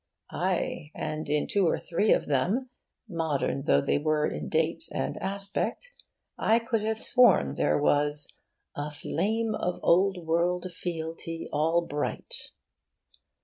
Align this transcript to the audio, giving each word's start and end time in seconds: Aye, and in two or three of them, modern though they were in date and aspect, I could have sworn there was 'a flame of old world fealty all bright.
Aye, 0.31 0.89
and 0.95 1.29
in 1.29 1.45
two 1.45 1.67
or 1.67 1.77
three 1.77 2.11
of 2.11 2.25
them, 2.25 2.71
modern 3.07 3.65
though 3.65 3.81
they 3.81 3.99
were 3.99 4.25
in 4.25 4.49
date 4.49 4.85
and 4.91 5.15
aspect, 5.21 5.91
I 6.39 6.57
could 6.57 6.81
have 6.81 6.99
sworn 6.99 7.53
there 7.53 7.77
was 7.77 8.27
'a 8.73 8.89
flame 8.89 9.53
of 9.53 9.79
old 9.83 10.25
world 10.25 10.65
fealty 10.73 11.47
all 11.53 11.81
bright. 11.83 12.49